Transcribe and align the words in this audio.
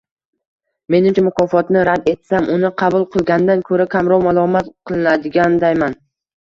Menimcha, 0.93 1.23
mukofotni 1.25 1.83
rad 1.89 2.09
etsam 2.15 2.49
uni 2.55 2.73
qabul 2.83 3.07
qilgandan 3.17 3.65
ko‘ra 3.71 3.89
kamroq 3.95 4.27
malomat 4.31 4.77
qilinadigandayman 4.89 6.01